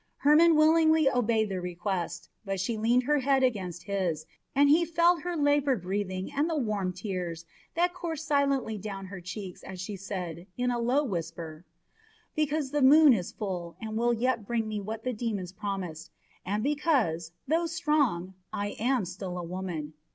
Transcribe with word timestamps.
Hermon 0.17 0.55
willingly 0.55 1.07
obeyed 1.07 1.49
the 1.49 1.61
request, 1.61 2.27
but 2.43 2.59
she 2.59 2.75
leaned 2.75 3.03
her 3.03 3.19
head 3.19 3.43
against 3.43 3.83
his, 3.83 4.25
and 4.55 4.67
he 4.67 4.83
felt 4.83 5.21
her 5.21 5.37
laboured 5.37 5.83
breathing 5.83 6.31
and 6.33 6.49
the 6.49 6.57
warm 6.57 6.91
tears 6.91 7.45
that 7.75 7.93
coursed 7.93 8.25
silently 8.25 8.79
down 8.79 9.05
her 9.05 9.21
cheeks 9.21 9.61
as 9.61 9.79
she 9.79 9.95
said, 9.95 10.47
in 10.57 10.71
a 10.71 10.79
low 10.79 11.03
whisper: 11.03 11.65
"Because 12.35 12.71
the 12.71 12.81
moon 12.81 13.13
is 13.13 13.31
full, 13.31 13.77
and 13.79 13.95
will 13.95 14.11
yet 14.15 14.47
bring 14.47 14.67
me 14.67 14.79
what 14.81 15.03
the 15.03 15.13
demons 15.13 15.51
promised, 15.51 16.09
and 16.43 16.63
because, 16.63 17.31
though 17.47 17.67
strong, 17.67 18.33
I 18.51 18.69
am 18.79 19.05
still 19.05 19.37
a 19.37 19.43
woman. 19.43 19.93